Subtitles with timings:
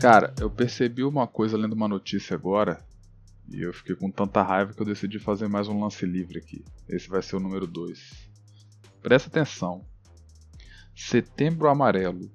[0.00, 2.78] Cara, eu percebi uma coisa lendo uma notícia agora
[3.48, 6.64] e eu fiquei com tanta raiva que eu decidi fazer mais um lance livre aqui.
[6.88, 8.30] Esse vai ser o número 2.
[9.02, 9.84] Presta atenção.
[10.94, 12.30] Setembro Amarelo.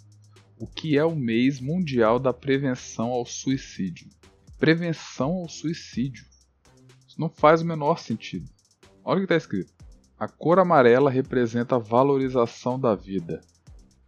[0.59, 4.09] O que é o mês mundial da prevenção ao suicídio?
[4.59, 6.25] Prevenção ao suicídio.
[7.07, 8.49] Isso não faz o menor sentido.
[9.05, 9.73] Olha o que está escrito.
[10.19, 13.39] A cor amarela representa a valorização da vida.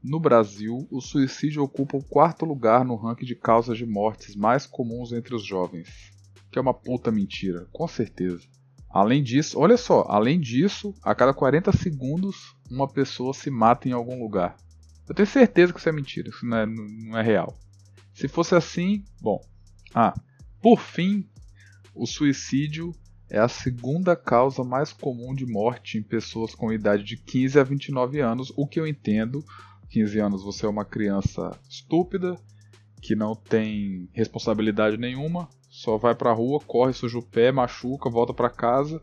[0.08, 4.68] No Brasil, o suicídio ocupa o quarto lugar no ranking de causas de mortes mais
[4.68, 5.90] comuns entre os jovens.
[6.52, 8.44] Que é uma puta mentira, com certeza.
[8.88, 13.94] Além disso, olha só, além disso, a cada 40 segundos uma pessoa se mata em
[13.94, 14.56] algum lugar.
[15.10, 17.58] Eu tenho certeza que isso é mentira, isso não é, não é real.
[18.14, 19.42] Se fosse assim, bom.
[19.92, 20.14] Ah,
[20.62, 21.28] por fim,
[21.96, 22.92] o suicídio
[23.28, 27.64] é a segunda causa mais comum de morte em pessoas com idade de 15 a
[27.64, 29.44] 29 anos, o que eu entendo
[29.96, 32.38] 15 anos você é uma criança estúpida,
[33.02, 38.34] que não tem responsabilidade nenhuma, só vai pra rua, corre, suja o pé, machuca, volta
[38.34, 39.00] para casa,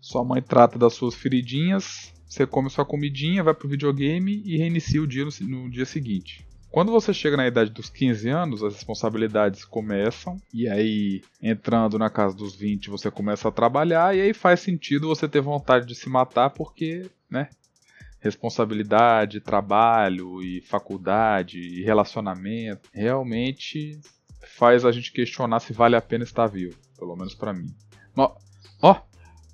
[0.00, 5.02] sua mãe trata das suas feridinhas, você come sua comidinha, vai pro videogame e reinicia
[5.02, 6.46] o dia no, no dia seguinte.
[6.70, 12.08] Quando você chega na idade dos 15 anos, as responsabilidades começam, e aí, entrando na
[12.08, 15.96] casa dos 20, você começa a trabalhar, e aí faz sentido você ter vontade de
[15.96, 17.48] se matar, porque, né,
[18.20, 23.98] responsabilidade, trabalho e faculdade e relacionamento, realmente
[24.56, 27.74] faz a gente questionar se vale a pena estar vivo, pelo menos para mim.
[28.82, 28.96] Ó,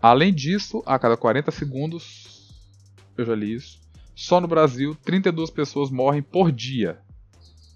[0.01, 2.55] além disso, a cada 40 segundos,
[3.17, 3.81] eu já li isso,
[4.15, 6.99] só no Brasil 32 pessoas morrem por dia,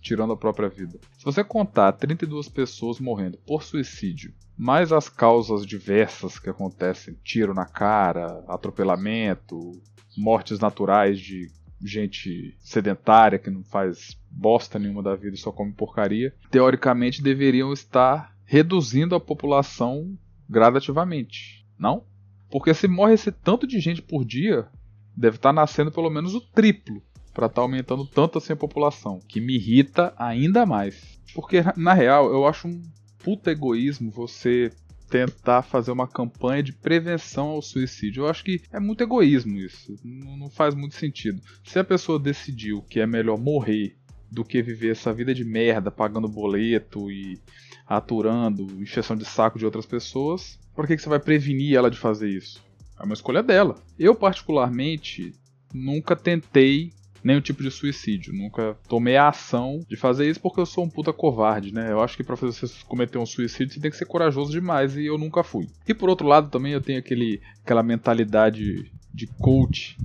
[0.00, 0.98] tirando a própria vida.
[1.18, 7.54] Se você contar 32 pessoas morrendo por suicídio, mais as causas diversas que acontecem, tiro
[7.54, 9.80] na cara, atropelamento,
[10.16, 11.50] mortes naturais de
[11.82, 17.72] gente sedentária que não faz bosta nenhuma da vida e só come porcaria, teoricamente deveriam
[17.72, 20.14] estar reduzindo a população
[20.48, 22.04] gradativamente, não?
[22.50, 24.68] Porque se morre esse tanto de gente por dia,
[25.16, 27.02] deve estar nascendo pelo menos o triplo
[27.32, 31.20] para estar tá aumentando tanto assim a população, que me irrita ainda mais.
[31.34, 32.82] Porque na real, eu acho um
[33.18, 34.70] puta egoísmo você
[35.10, 38.22] tentar fazer uma campanha de prevenção ao suicídio.
[38.22, 39.96] Eu acho que é muito egoísmo isso.
[40.04, 41.42] Não, faz muito sentido.
[41.64, 43.96] Se a pessoa decidiu que é melhor morrer
[44.30, 47.38] do que viver essa vida de merda, pagando boleto e
[47.86, 51.98] aturando encheção de saco de outras pessoas, por que, que você vai prevenir ela de
[51.98, 52.62] fazer isso?
[52.98, 53.82] É uma escolha dela.
[53.98, 55.34] Eu, particularmente,
[55.74, 58.32] nunca tentei nenhum tipo de suicídio.
[58.32, 61.90] Nunca tomei a ação de fazer isso porque eu sou um puta covarde, né?
[61.90, 65.06] Eu acho que pra você cometer um suicídio você tem que ser corajoso demais e
[65.06, 65.68] eu nunca fui.
[65.86, 69.98] E por outro lado também eu tenho aquele, aquela mentalidade de coach,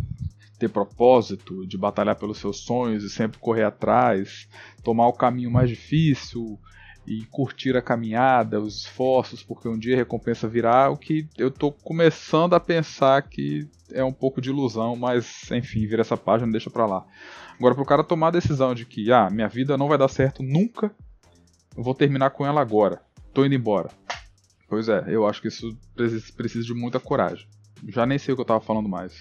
[0.58, 4.48] ter propósito, de batalhar pelos seus sonhos e sempre correr atrás,
[4.84, 6.60] tomar o caminho mais difícil,
[7.08, 11.50] e curtir a caminhada, os esforços, porque um dia a recompensa virá, o que eu
[11.50, 16.52] estou começando a pensar que é um pouco de ilusão, mas enfim, vira essa página,
[16.52, 17.06] deixa pra lá.
[17.58, 20.42] Agora, pro cara tomar a decisão de que, ah, minha vida não vai dar certo
[20.42, 20.92] nunca,
[21.76, 23.02] eu vou terminar com ela agora,
[23.34, 23.90] tô indo embora.
[24.68, 25.78] Pois é, eu acho que isso
[26.36, 27.48] precisa de muita coragem.
[27.88, 29.14] Já nem sei o que eu tava falando mais.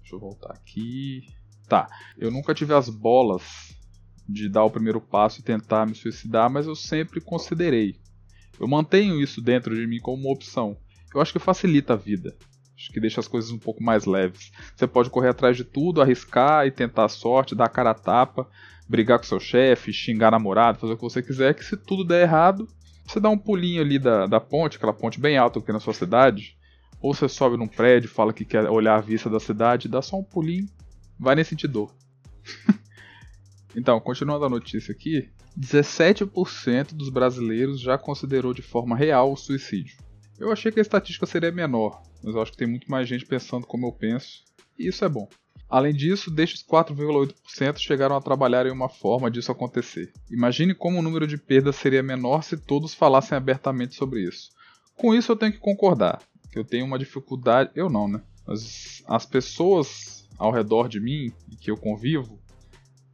[0.00, 1.26] Deixa eu voltar aqui.
[1.68, 1.88] Tá,
[2.18, 3.74] eu nunca tive as bolas
[4.28, 7.96] de dar o primeiro passo e tentar me suicidar, mas eu sempre considerei.
[8.58, 10.76] Eu mantenho isso dentro de mim como uma opção.
[11.14, 12.34] Eu acho que facilita a vida.
[12.76, 14.50] Acho que deixa as coisas um pouco mais leves.
[14.74, 17.94] Você pode correr atrás de tudo, arriscar e tentar a sorte, dar a cara a
[17.94, 18.48] tapa,
[18.88, 22.22] brigar com seu chefe, xingar namorado, fazer o que você quiser, que se tudo der
[22.22, 22.66] errado,
[23.06, 25.94] você dá um pulinho ali da, da ponte, aquela ponte bem alta tem na sua
[25.94, 26.56] cidade,
[27.00, 30.18] ou você sobe num prédio, fala que quer olhar a vista da cidade, dá só
[30.18, 30.66] um pulinho,
[31.18, 31.94] vai nem sentir dor.
[33.76, 39.96] Então, continuando a notícia aqui, 17% dos brasileiros já considerou de forma real o suicídio.
[40.38, 43.24] Eu achei que a estatística seria menor, mas eu acho que tem muito mais gente
[43.24, 44.42] pensando como eu penso,
[44.78, 45.28] e isso é bom.
[45.68, 50.12] Além disso, destes 4,8% chegaram a trabalhar em uma forma disso acontecer.
[50.30, 54.50] Imagine como o número de perdas seria menor se todos falassem abertamente sobre isso.
[54.94, 56.20] Com isso eu tenho que concordar,
[56.50, 58.20] que eu tenho uma dificuldade, eu não, né?
[58.46, 62.41] Mas as pessoas ao redor de mim que eu convivo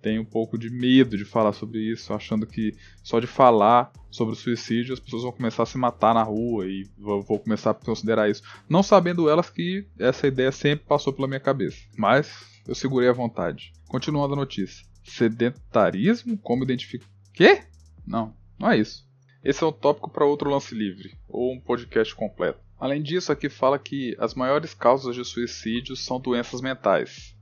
[0.09, 4.33] tem um pouco de medo de falar sobre isso, achando que só de falar sobre
[4.33, 7.75] o suicídio as pessoas vão começar a se matar na rua e vou começar a
[7.75, 8.43] considerar isso.
[8.67, 11.77] Não sabendo elas que essa ideia sempre passou pela minha cabeça.
[11.95, 13.71] Mas eu segurei a vontade.
[13.87, 14.83] Continuando a notícia.
[15.05, 16.39] Sedentarismo?
[16.39, 17.07] Como identificar.
[17.35, 17.65] Quê?
[18.07, 19.07] Não, não é isso.
[19.45, 22.61] Esse é um tópico para outro lance livre, ou um podcast completo.
[22.81, 27.37] Além disso, aqui fala que as maiores causas de suicídio são doenças mentais,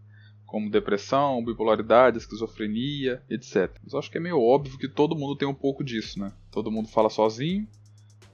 [0.46, 3.70] como depressão, bipolaridade, esquizofrenia, etc.
[3.82, 6.32] Mas eu acho que é meio óbvio que todo mundo tem um pouco disso, né?
[6.50, 7.66] Todo mundo fala sozinho,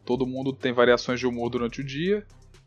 [0.05, 2.25] todo mundo tem variações de humor durante o dia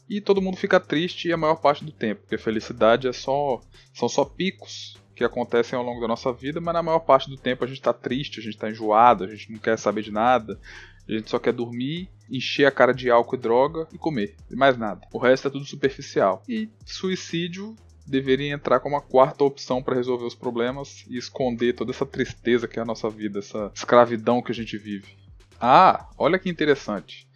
[0.10, 3.62] e todo mundo fica triste a maior parte do tempo, porque felicidade é só
[3.94, 7.38] são só picos que acontecem ao longo da nossa vida, mas na maior parte do
[7.38, 10.12] tempo a gente está triste, a gente está enjoado, a gente não quer saber de
[10.12, 10.60] nada,
[11.08, 14.56] a gente só quer dormir, encher a cara de álcool e droga e comer, e
[14.56, 15.08] mais nada.
[15.14, 16.44] O resto é tudo superficial.
[16.50, 17.76] E suicídio
[18.06, 22.68] deveria entrar como a quarta opção para resolver os problemas e esconder toda essa tristeza
[22.68, 25.18] que é a nossa vida, essa escravidão que a gente vive.
[25.60, 27.28] Ah, olha que interessante.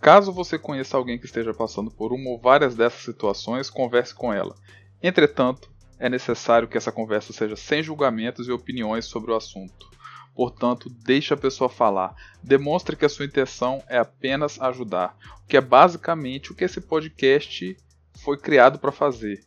[0.00, 4.32] Caso você conheça alguém que esteja passando por uma ou várias dessas situações, converse com
[4.32, 4.54] ela.
[5.02, 9.86] Entretanto, é necessário que essa conversa seja sem julgamentos e opiniões sobre o assunto.
[10.34, 12.14] Portanto, deixe a pessoa falar.
[12.42, 16.80] Demonstre que a sua intenção é apenas ajudar, o que é basicamente o que esse
[16.80, 17.74] podcast
[18.22, 19.42] foi criado para fazer.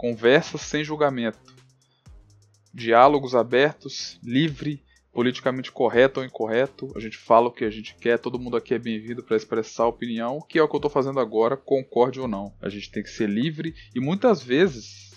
[0.00, 1.54] Conversas sem julgamento.
[2.72, 4.82] Diálogos abertos, livre,
[5.12, 6.90] politicamente correto ou incorreto.
[6.96, 9.86] A gente fala o que a gente quer, todo mundo aqui é bem-vindo para expressar
[9.86, 12.50] opinião, que é o que eu estou fazendo agora, concorde ou não.
[12.62, 15.10] A gente tem que ser livre e muitas vezes,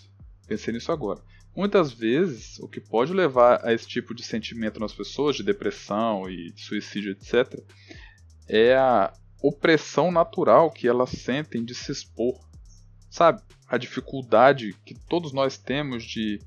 [0.49, 1.21] pensei nisso agora,
[1.55, 6.29] muitas vezes o que pode levar a esse tipo de sentimento nas pessoas, de depressão
[6.29, 7.57] e suicídio, etc.,
[8.49, 12.37] é a opressão natural que elas sentem de se expor.
[13.13, 13.43] Sabe?
[13.73, 16.39] a dificuldade que todos nós temos de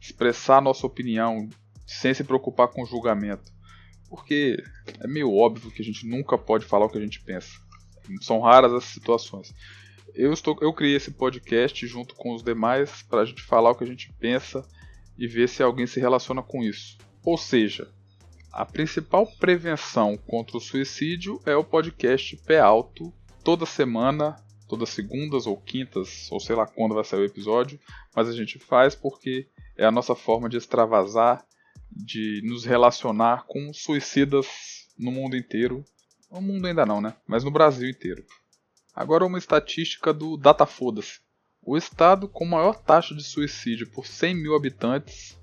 [0.00, 1.48] expressar nossa opinião
[1.86, 3.52] sem se preocupar com julgamento.
[4.08, 4.56] Porque
[4.98, 7.52] é meio óbvio que a gente nunca pode falar o que a gente pensa.
[8.20, 9.54] São raras as situações.
[10.12, 13.76] Eu, estou, eu criei esse podcast junto com os demais para a gente falar o
[13.76, 14.68] que a gente pensa
[15.16, 16.98] e ver se alguém se relaciona com isso.
[17.22, 17.88] Ou seja,
[18.50, 23.14] a principal prevenção contra o suicídio é o podcast Pé Alto,
[23.44, 24.36] toda semana
[24.68, 27.78] todas segundas ou quintas, ou sei lá quando vai sair o episódio,
[28.14, 31.44] mas a gente faz porque é a nossa forma de extravasar,
[31.90, 34.46] de nos relacionar com suicidas
[34.98, 35.84] no mundo inteiro.
[36.30, 37.14] No mundo ainda não, né?
[37.26, 38.24] Mas no Brasil inteiro.
[38.94, 41.20] Agora uma estatística do Datafoda-se.
[41.62, 45.36] O estado com maior taxa de suicídio por 100 mil habitantes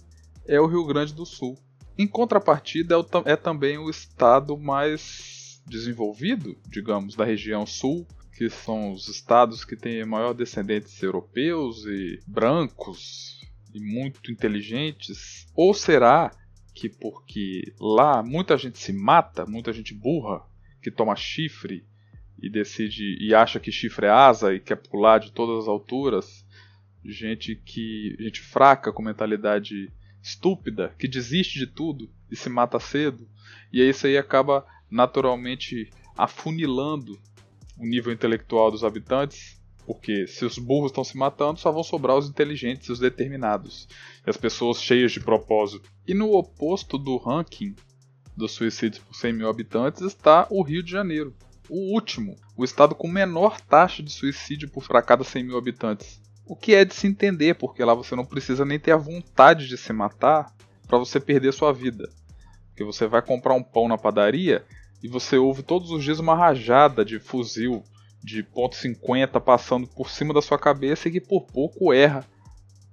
[0.48, 1.58] é o Rio Grande do Sul.
[1.98, 8.92] Em contrapartida, é, é também o estado mais desenvolvido, digamos, da região sul, que são
[8.92, 13.42] os estados que têm maior descendentes europeus e brancos
[13.74, 15.48] e muito inteligentes?
[15.56, 16.32] Ou será
[16.74, 20.42] que porque lá muita gente se mata, muita gente burra,
[20.82, 21.86] que toma chifre
[22.42, 26.46] e decide e acha que chifre é asa e quer pular de todas as alturas,
[27.06, 29.92] gente que gente fraca com mentalidade
[30.22, 33.30] estúpida, que desiste de tudo e se mata cedo,
[33.72, 37.20] e isso aí acaba naturalmente afunilando
[37.78, 42.18] o nível intelectual dos habitantes, porque se os burros estão se matando, só vão sobrar
[42.18, 43.88] os inteligentes os determinados,
[44.26, 45.90] e as pessoas cheias de propósito.
[46.08, 47.76] E no oposto do ranking
[48.36, 51.36] dos suicídios por 100 mil habitantes está o Rio de Janeiro,
[51.70, 56.22] o último, o estado com menor taxa de suicídio por cada 100 mil habitantes.
[56.46, 59.68] O que é de se entender, porque lá você não precisa nem ter a vontade
[59.68, 60.54] de se matar
[60.88, 62.10] para você perder sua vida.
[62.68, 64.66] Porque você vai comprar um pão na padaria,
[65.04, 67.84] e você ouve todos os dias uma rajada de fuzil
[68.24, 72.26] de ponto .50 passando por cima da sua cabeça e que por pouco erra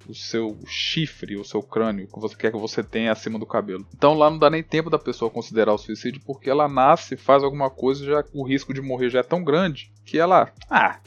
[0.08, 3.86] o seu chifre, o seu crânio que você quer que você tenha acima do cabelo.
[3.94, 7.44] Então lá não dá nem tempo da pessoa considerar o suicídio porque ela nasce, faz
[7.44, 10.98] alguma coisa, já o risco de morrer já é tão grande que ela, ah,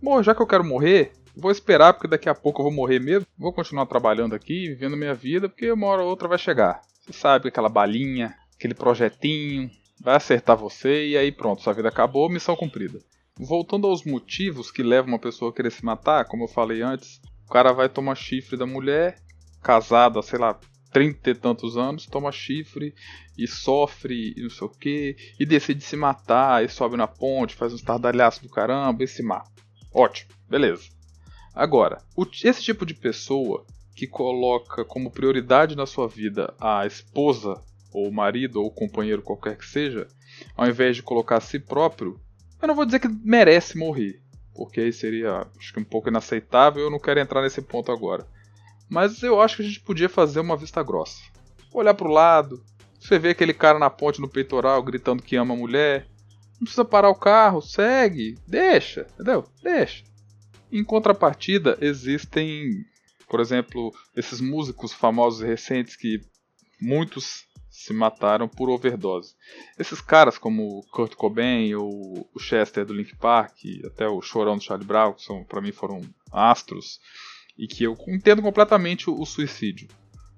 [0.00, 3.00] bom, já que eu quero morrer, vou esperar porque daqui a pouco eu vou morrer
[3.00, 3.26] mesmo.
[3.36, 6.80] Vou continuar trabalhando aqui, vivendo minha vida, porque uma hora ou outra vai chegar.
[7.04, 9.68] Você sabe aquela balinha, aquele projetinho,
[10.00, 12.98] vai acertar você e aí pronto, sua vida acabou, missão cumprida.
[13.38, 17.20] Voltando aos motivos que levam uma pessoa a querer se matar, como eu falei antes,
[17.46, 19.18] o cara vai tomar chifre da mulher,
[19.62, 20.58] casado há, sei lá,
[20.92, 22.94] trinta e tantos anos, toma chifre
[23.36, 27.54] e sofre e não sei o que, e decide se matar, e sobe na ponte,
[27.54, 29.50] faz um estardalhaço do caramba e se mata.
[29.92, 30.88] Ótimo, beleza.
[31.54, 32.02] Agora,
[32.44, 33.64] esse tipo de pessoa
[33.94, 37.60] que coloca como prioridade na sua vida a esposa
[37.92, 40.06] ou marido, ou companheiro qualquer que seja,
[40.56, 42.20] ao invés de colocar a si próprio,
[42.60, 44.20] eu não vou dizer que merece morrer,
[44.54, 48.26] porque aí seria acho que um pouco inaceitável, eu não quero entrar nesse ponto agora.
[48.88, 51.22] Mas eu acho que a gente podia fazer uma vista grossa.
[51.72, 52.64] Olhar para o lado,
[52.98, 56.08] você vê aquele cara na ponte no peitoral gritando que ama a mulher,
[56.58, 59.44] não precisa parar o carro, segue, deixa, entendeu?
[59.62, 60.02] Deixa.
[60.72, 62.84] Em contrapartida, existem,
[63.28, 66.20] por exemplo, esses músicos famosos e recentes que
[66.80, 67.46] muitos
[67.78, 69.36] se mataram por overdose.
[69.78, 73.54] Esses caras como Kurt Cobain, ou o Chester do Link Park,
[73.86, 76.00] até o Chorão do Charlie Brown, que para mim foram
[76.32, 76.98] astros,
[77.56, 79.86] e que eu entendo completamente o, o suicídio.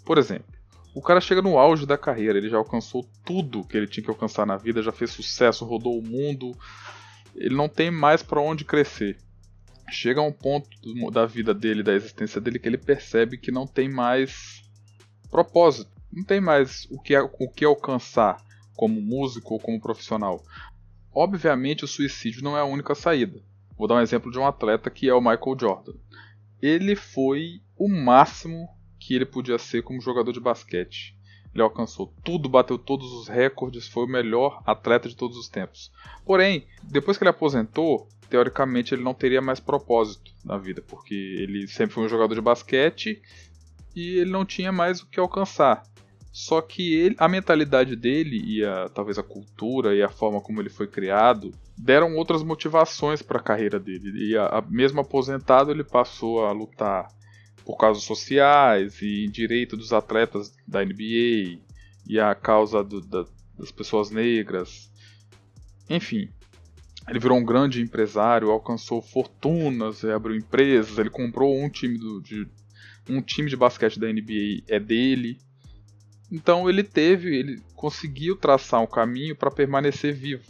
[0.04, 0.52] Por exemplo,
[0.94, 4.10] o cara chega no auge da carreira, ele já alcançou tudo que ele tinha que
[4.10, 6.54] alcançar na vida, já fez sucesso, rodou o mundo,
[7.34, 9.16] ele não tem mais para onde crescer.
[9.90, 10.68] Chega a um ponto
[11.10, 14.62] da vida dele, da existência dele, que ele percebe que não tem mais
[15.30, 18.42] propósito, não tem mais o que, o que alcançar
[18.76, 20.42] como músico ou como profissional.
[21.12, 23.42] Obviamente, o suicídio não é a única saída.
[23.76, 25.92] Vou dar um exemplo de um atleta que é o Michael Jordan.
[26.60, 31.16] Ele foi o máximo que ele podia ser como jogador de basquete.
[31.52, 35.90] Ele alcançou tudo, bateu todos os recordes, foi o melhor atleta de todos os tempos.
[36.24, 41.66] Porém, depois que ele aposentou, teoricamente ele não teria mais propósito na vida, porque ele
[41.66, 43.20] sempre foi um jogador de basquete
[43.96, 45.82] e ele não tinha mais o que alcançar.
[46.32, 50.60] Só que ele, a mentalidade dele e a, talvez a cultura e a forma como
[50.60, 54.30] ele foi criado deram outras motivações para a carreira dele.
[54.30, 57.08] E a, a, mesmo aposentado, ele passou a lutar
[57.64, 61.58] por causas sociais e direito dos atletas da NBA
[62.06, 63.24] e a causa do, da,
[63.58, 64.90] das pessoas negras.
[65.88, 66.28] Enfim,
[67.08, 72.46] ele virou um grande empresário, alcançou fortunas, abriu empresas, ele comprou um time do, de
[73.08, 75.38] um time de basquete da NBA é dele.
[76.30, 80.44] Então ele teve, ele conseguiu traçar um caminho para permanecer vivo.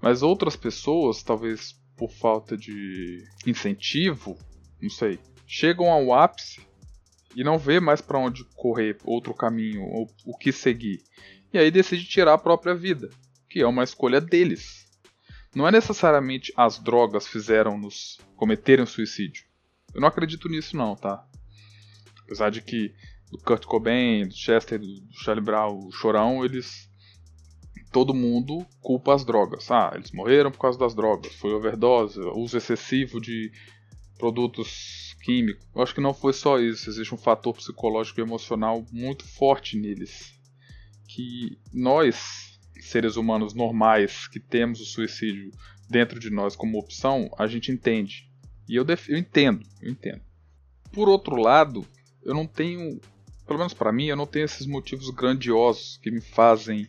[0.00, 4.36] Mas outras pessoas, talvez por falta de incentivo,
[4.80, 6.60] não sei, chegam ao ápice
[7.36, 11.02] e não vê mais para onde correr, outro caminho, ou o que seguir.
[11.52, 13.10] E aí decide tirar a própria vida,
[13.48, 14.88] que é uma escolha deles.
[15.54, 19.44] Não é necessariamente as drogas fizeram-nos cometerem um suicídio.
[19.92, 21.26] Eu não acredito nisso não, tá?
[22.22, 22.94] Apesar de que
[23.30, 26.90] do Kurt Cobain, do Chester, do Charlie Brown, o Chorão, eles
[27.92, 29.70] todo mundo culpa as drogas.
[29.70, 33.50] Ah, eles morreram por causa das drogas, foi overdose, uso excessivo de
[34.18, 35.66] produtos químicos.
[35.74, 39.76] Eu acho que não foi só isso, existe um fator psicológico e emocional muito forte
[39.76, 40.32] neles.
[41.08, 45.50] Que nós, seres humanos normais, que temos o suicídio
[45.88, 48.30] dentro de nós como opção, a gente entende.
[48.68, 50.22] E eu, eu entendo, eu entendo.
[50.92, 51.84] Por outro lado,
[52.22, 53.00] eu não tenho,
[53.50, 56.86] pelo menos para mim, eu não tenho esses motivos grandiosos que me fazem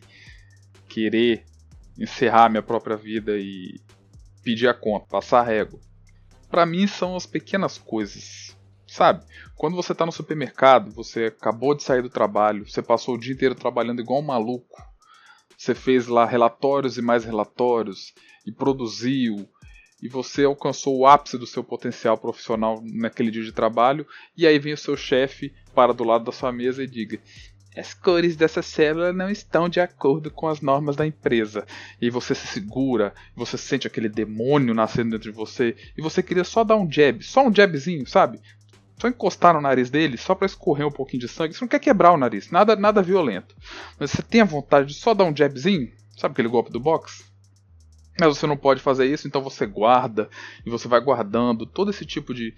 [0.88, 1.44] querer
[1.98, 3.80] encerrar minha própria vida e
[4.44, 5.80] pedir a conta, passar a régua.
[6.48, 8.56] Para mim são as pequenas coisas.
[8.86, 9.24] Sabe?
[9.56, 13.32] Quando você tá no supermercado, você acabou de sair do trabalho, você passou o dia
[13.32, 14.80] inteiro trabalhando igual um maluco.
[15.58, 18.14] Você fez lá relatórios e mais relatórios
[18.46, 19.48] e produziu
[20.02, 24.04] e você alcançou o ápice do seu potencial profissional naquele dia de trabalho,
[24.36, 27.20] e aí vem o seu chefe para do lado da sua mesa e diga:
[27.76, 31.64] as cores dessa célula não estão de acordo com as normas da empresa.
[32.00, 36.44] E você se segura, você sente aquele demônio nascendo dentro de você, e você queria
[36.44, 38.40] só dar um jab, só um jabzinho, sabe?
[38.98, 41.54] Só encostar no nariz dele, só para escorrer um pouquinho de sangue.
[41.54, 43.56] Você não quer quebrar o nariz, nada, nada violento.
[43.98, 47.31] Mas você tem a vontade de só dar um jabzinho, sabe aquele golpe do boxe?
[48.18, 50.28] Mas você não pode fazer isso, então você guarda
[50.66, 52.54] e você vai guardando todo esse tipo de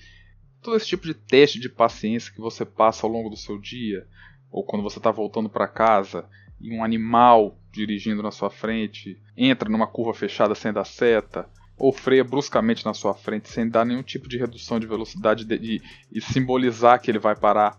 [0.61, 4.07] todo esse tipo de teste de paciência que você passa ao longo do seu dia,
[4.51, 6.27] ou quando você está voltando para casa
[6.59, 11.47] e um animal dirigindo na sua frente entra numa curva fechada sem dar seta,
[11.77, 15.83] ou freia bruscamente na sua frente sem dar nenhum tipo de redução de velocidade de,
[16.11, 17.79] e simbolizar que ele vai parar.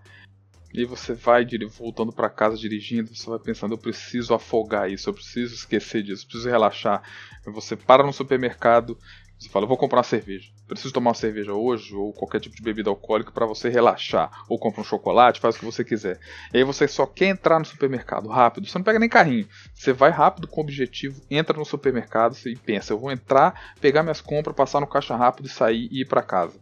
[0.75, 5.09] E aí você vai voltando para casa dirigindo, você vai pensando, eu preciso afogar isso,
[5.09, 7.01] eu preciso esquecer disso, eu preciso relaxar.
[7.45, 8.97] Você para no supermercado,
[9.39, 10.51] você fala, eu vou comprar uma cerveja.
[10.67, 14.29] Preciso tomar uma cerveja hoje, ou qualquer tipo de bebida alcoólica para você relaxar.
[14.49, 16.19] Ou compra um chocolate, faz o que você quiser.
[16.53, 18.67] E aí você só quer entrar no supermercado rápido.
[18.67, 19.47] Você não pega nem carrinho.
[19.73, 24.03] Você vai rápido com o objetivo, entra no supermercado e pensa, eu vou entrar, pegar
[24.03, 26.59] minhas compras, passar no caixa rápido e sair e ir para casa.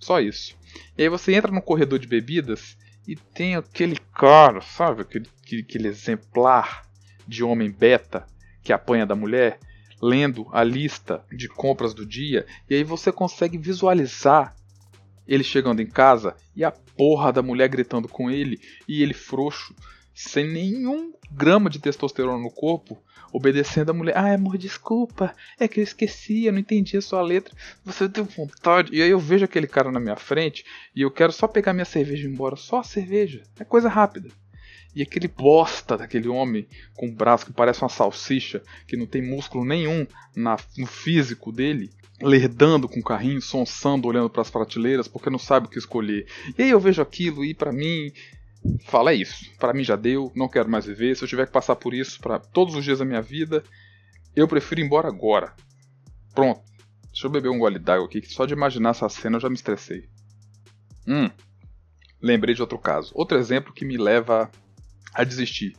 [0.00, 0.56] Só isso.
[0.98, 5.02] E aí você entra no corredor de bebidas e tem aquele cara, sabe?
[5.02, 5.28] Aquele,
[5.60, 6.86] aquele exemplar
[7.26, 8.26] de homem beta
[8.62, 9.58] que apanha da mulher,
[10.00, 14.54] lendo a lista de compras do dia, e aí você consegue visualizar
[15.26, 19.74] ele chegando em casa e a porra da mulher gritando com ele e ele frouxo,
[20.14, 23.02] sem nenhum grama de testosterona no corpo,
[23.32, 24.16] obedecendo a mulher.
[24.16, 27.54] Ah, amor, desculpa, é que eu esqueci, eu não entendi a sua letra.
[27.84, 28.94] Você tem vontade.
[28.94, 31.84] E aí eu vejo aquele cara na minha frente e eu quero só pegar minha
[31.84, 32.56] cerveja e ir embora.
[32.56, 33.42] Só a cerveja.
[33.58, 34.28] É coisa rápida.
[34.94, 39.22] E aquele bosta daquele homem com um braço que parece uma salsicha, que não tem
[39.22, 45.08] músculo nenhum na, no físico dele, lerdando com o carrinho, sonsando, olhando para as prateleiras,
[45.08, 46.26] porque não sabe o que escolher.
[46.58, 48.12] E aí eu vejo aquilo e para mim
[48.84, 49.50] fala é isso.
[49.58, 51.16] Para mim já deu, não quero mais viver.
[51.16, 53.62] Se eu tiver que passar por isso para todos os dias da minha vida,
[54.34, 55.54] eu prefiro ir embora agora.
[56.34, 56.62] Pronto.
[57.12, 59.48] Deixa eu beber um gole d'água aqui, que só de imaginar essa cena eu já
[59.48, 60.08] me estressei.
[61.06, 61.30] Hum,
[62.22, 63.12] lembrei de outro caso.
[63.14, 64.50] Outro exemplo que me leva
[65.12, 65.76] a desistir.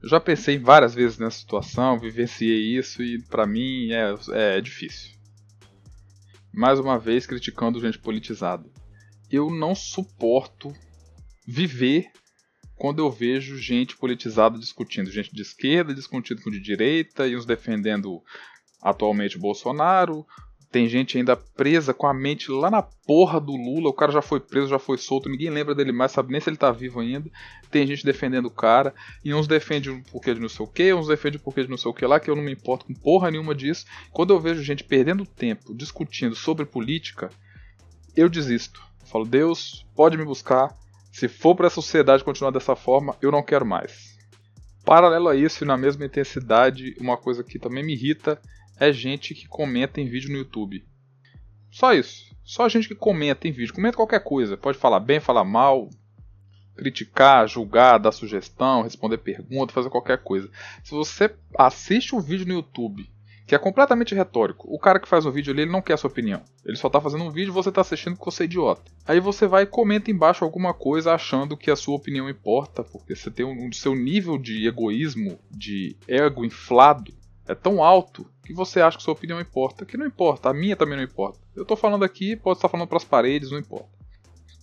[0.00, 4.14] Eu já pensei várias vezes nessa situação, vivenciei isso e para mim é,
[4.56, 5.16] é difícil.
[6.52, 8.64] Mais uma vez criticando gente politizada.
[9.28, 10.72] Eu não suporto
[11.46, 12.10] viver
[12.74, 17.46] quando eu vejo gente politizada discutindo, gente de esquerda discutindo com de direita e uns
[17.46, 18.22] defendendo
[18.82, 20.26] atualmente Bolsonaro,
[20.70, 23.88] tem gente ainda presa com a mente lá na porra do Lula.
[23.88, 26.50] O cara já foi preso, já foi solto, ninguém lembra dele mais, sabe nem se
[26.50, 27.30] ele tá vivo ainda.
[27.70, 31.08] Tem gente defendendo o cara, e uns defendem porquê de não sei o que, uns
[31.08, 33.30] defendem porquê de não sei o que lá, que eu não me importo com porra
[33.30, 33.86] nenhuma disso.
[34.12, 37.30] Quando eu vejo gente perdendo tempo discutindo sobre política,
[38.14, 38.82] eu desisto.
[39.00, 40.76] Eu falo, Deus, pode me buscar.
[41.16, 44.18] Se for para a sociedade continuar dessa forma, eu não quero mais.
[44.84, 48.38] Paralelo a isso, e na mesma intensidade, uma coisa que também me irrita
[48.78, 50.86] é gente que comenta em vídeo no YouTube.
[51.70, 52.36] Só isso.
[52.44, 53.72] Só gente que comenta em vídeo.
[53.72, 54.58] Comenta qualquer coisa.
[54.58, 55.88] Pode falar bem, falar mal,
[56.76, 60.50] criticar, julgar, dar sugestão, responder pergunta, fazer qualquer coisa.
[60.84, 63.10] Se você assiste um vídeo no YouTube
[63.46, 65.96] que é completamente retórico, o cara que faz o vídeo ali ele não quer a
[65.96, 66.42] sua opinião.
[66.64, 68.90] Ele só está fazendo um vídeo e você está assistindo porque você é idiota.
[69.06, 73.14] Aí você vai e comenta embaixo alguma coisa achando que a sua opinião importa, porque
[73.14, 77.14] você tem um, um seu nível de egoísmo, de ego inflado
[77.48, 80.76] é tão alto que você acha que sua opinião importa, que não importa, a minha
[80.76, 81.38] também não importa.
[81.54, 83.88] Eu estou falando aqui, pode estar falando para as paredes, não importa.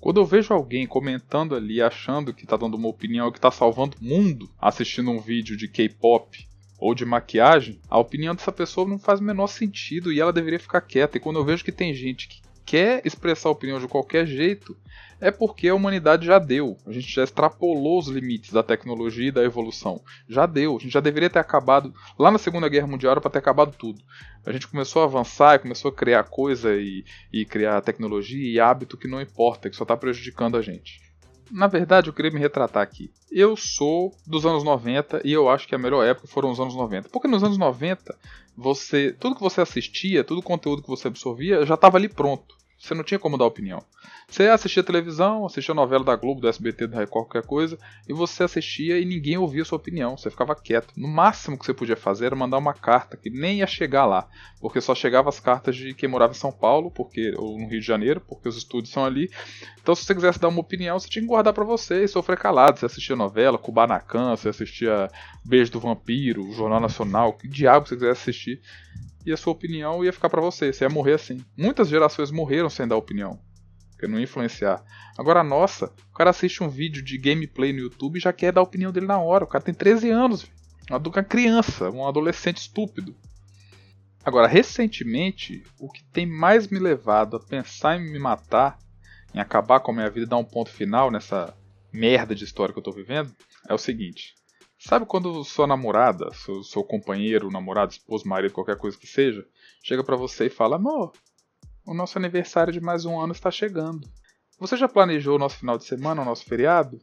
[0.01, 3.95] Quando eu vejo alguém comentando ali, achando que está dando uma opinião que está salvando
[4.01, 6.45] o mundo, assistindo um vídeo de K-pop
[6.83, 10.59] ou de maquiagem, a opinião dessa pessoa não faz o menor sentido e ela deveria
[10.59, 11.15] ficar quieta.
[11.15, 14.75] E quando eu vejo que tem gente que quer expressar opinião de qualquer jeito,
[15.21, 16.77] é porque a humanidade já deu.
[16.85, 20.01] A gente já extrapolou os limites da tecnologia e da evolução.
[20.27, 20.75] Já deu.
[20.75, 21.93] A gente já deveria ter acabado.
[22.19, 24.01] Lá na Segunda Guerra Mundial para ter acabado tudo.
[24.45, 28.59] A gente começou a avançar e começou a criar coisa e, e criar tecnologia e
[28.59, 31.01] hábito que não importa, que só está prejudicando a gente.
[31.53, 33.11] Na verdade, eu queria me retratar aqui.
[33.31, 36.73] Eu sou dos anos 90 e eu acho que a melhor época foram os anos
[36.73, 37.09] 90.
[37.09, 38.17] Porque nos anos 90,
[38.57, 42.55] você, tudo que você assistia, todo o conteúdo que você absorvia já estava ali pronto.
[42.83, 43.81] Você não tinha como dar opinião.
[44.27, 48.43] Você assistia televisão, assistia novela da Globo, do SBT, da Record, qualquer coisa, e você
[48.43, 50.93] assistia e ninguém ouvia sua opinião, você ficava quieto.
[50.97, 54.27] No máximo que você podia fazer era mandar uma carta, que nem ia chegar lá,
[54.59, 57.79] porque só chegava as cartas de quem morava em São Paulo, porque ou no Rio
[57.79, 59.31] de Janeiro, porque os estúdios são ali.
[59.81, 62.37] Então, se você quisesse dar uma opinião, você tinha que guardar para você e sofrer
[62.37, 62.79] calado.
[62.79, 65.09] Você assistia novela, Kubanacan, você assistia
[65.45, 68.61] Beijo do Vampiro, Jornal Nacional, que diabo você quisesse assistir
[69.25, 70.71] e a sua opinião ia ficar para você.
[70.71, 71.43] Você ia morrer assim.
[71.57, 73.39] Muitas gerações morreram sem dar opinião,
[73.91, 74.83] porque não ia influenciar.
[75.17, 78.51] Agora a nossa, o cara assiste um vídeo de gameplay no YouTube e já quer
[78.51, 79.43] dar a opinião dele na hora.
[79.43, 80.45] O cara tem 13 anos,
[80.89, 83.15] uma criança, um adolescente estúpido.
[84.25, 88.79] Agora, recentemente, o que tem mais me levado a pensar em me matar,
[89.33, 91.53] em acabar com a minha vida e dar um ponto final nessa
[91.91, 93.35] merda de história que eu tô vivendo,
[93.67, 94.33] é o seguinte.
[94.85, 99.45] Sabe quando sua namorada, seu, seu companheiro, namorado, esposo, marido, qualquer coisa que seja,
[99.81, 101.13] chega para você e fala: Amor,
[101.87, 104.05] o nosso aniversário de mais um ano está chegando.
[104.59, 106.99] Você já planejou o nosso final de semana, o nosso feriado?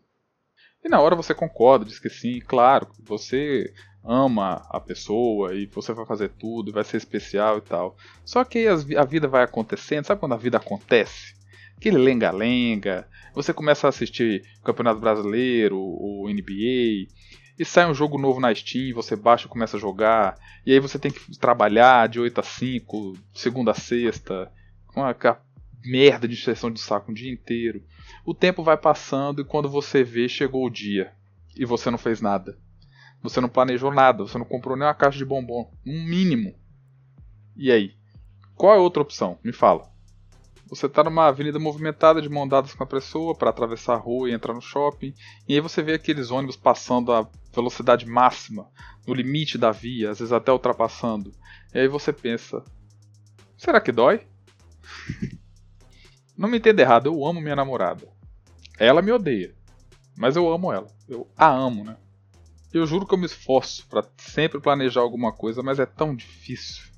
[0.85, 3.73] E na hora você concorda, diz que sim, claro, você
[4.05, 7.97] ama a pessoa e você vai fazer tudo, vai ser especial e tal.
[8.27, 11.35] Só que a vida vai acontecendo, sabe quando a vida acontece?
[11.79, 17.09] Aquele lenga-lenga, você começa a assistir Campeonato Brasileiro, o NBA,
[17.61, 20.81] e sai um jogo novo na Steam, você baixa e começa a jogar, e aí
[20.81, 24.51] você tem que trabalhar de 8 a 5, segunda a sexta,
[24.87, 25.15] com a
[25.85, 27.85] merda de sessão de saco um dia inteiro.
[28.25, 31.13] O tempo vai passando e quando você vê, chegou o dia
[31.55, 32.59] e você não fez nada.
[33.23, 36.55] Você não planejou nada, você não comprou nem uma caixa de bombom, um mínimo.
[37.55, 37.95] E aí?
[38.57, 39.39] Qual é a outra opção?
[39.45, 39.87] Me fala.
[40.67, 44.31] Você está numa avenida movimentada de mão dadas com a pessoa para atravessar a rua
[44.31, 45.13] e entrar no shopping,
[45.47, 48.69] e aí você vê aqueles ônibus passando a velocidade máxima,
[49.07, 51.33] no limite da via, às vezes até ultrapassando.
[51.75, 52.63] E aí você pensa:
[53.57, 54.27] será que dói?
[56.37, 58.09] Não me entenda errado, eu amo minha namorada.
[58.79, 59.55] Ela me odeia,
[60.17, 60.87] mas eu amo ela.
[61.09, 61.97] Eu a amo, né?
[62.73, 66.91] Eu juro que eu me esforço para sempre planejar alguma coisa, mas é tão difícil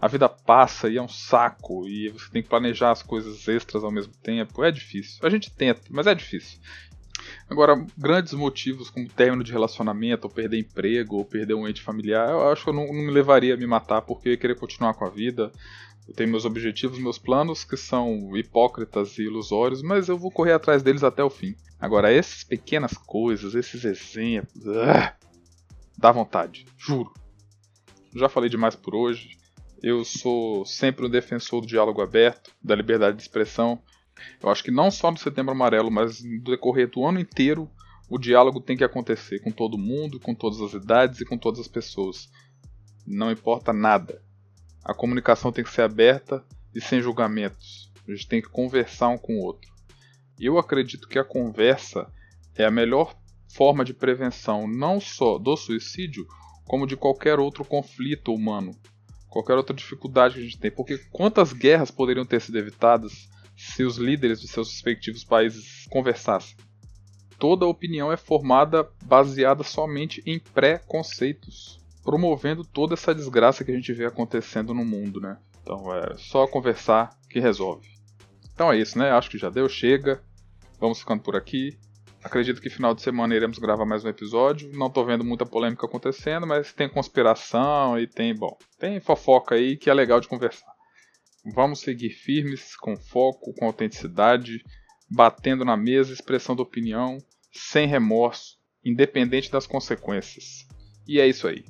[0.00, 3.82] a vida passa e é um saco e você tem que planejar as coisas extras
[3.82, 4.62] ao mesmo tempo.
[4.62, 5.18] É difícil.
[5.26, 6.60] A gente tenta, mas é difícil.
[7.48, 12.30] Agora, grandes motivos como término de relacionamento, ou perder emprego, ou perder um ente familiar,
[12.30, 14.56] eu acho que eu não, não me levaria a me matar porque eu ia querer
[14.56, 15.52] continuar com a vida.
[16.08, 20.52] Eu tenho meus objetivos, meus planos que são hipócritas e ilusórios, mas eu vou correr
[20.52, 21.54] atrás deles até o fim.
[21.78, 25.12] Agora, essas pequenas coisas, esses exemplos, uh,
[25.96, 27.12] dá vontade, juro.
[28.14, 29.36] Já falei demais por hoje.
[29.82, 33.80] Eu sou sempre um defensor do diálogo aberto, da liberdade de expressão.
[34.42, 37.70] Eu acho que não só no Setembro Amarelo, mas no decorrer do ano inteiro,
[38.08, 41.60] o diálogo tem que acontecer com todo mundo, com todas as idades e com todas
[41.60, 42.30] as pessoas.
[43.06, 44.22] Não importa nada.
[44.84, 47.92] A comunicação tem que ser aberta e sem julgamentos.
[48.06, 49.70] A gente tem que conversar um com o outro.
[50.40, 52.10] Eu acredito que a conversa
[52.54, 53.14] é a melhor
[53.48, 56.26] forma de prevenção não só do suicídio,
[56.64, 58.74] como de qualquer outro conflito humano,
[59.28, 60.70] qualquer outra dificuldade que a gente tem.
[60.70, 63.28] Porque quantas guerras poderiam ter sido evitadas
[63.74, 66.56] se os líderes de seus respectivos países conversassem?
[67.38, 73.92] Toda opinião é formada baseada somente em preconceitos, promovendo toda essa desgraça que a gente
[73.92, 75.38] vê acontecendo no mundo, né?
[75.62, 77.88] Então é só conversar que resolve.
[78.52, 79.10] Então é isso, né?
[79.12, 80.20] Acho que já deu, chega.
[80.80, 81.78] Vamos ficando por aqui.
[82.24, 84.70] Acredito que final de semana iremos gravar mais um episódio.
[84.72, 89.76] Não tô vendo muita polêmica acontecendo, mas tem conspiração e tem, bom, tem fofoca aí
[89.76, 90.77] que é legal de conversar.
[91.54, 94.62] Vamos seguir firmes, com foco, com autenticidade,
[95.10, 97.18] batendo na mesa, expressão da opinião,
[97.52, 100.66] sem remorso, independente das consequências.
[101.06, 101.64] E é isso aí.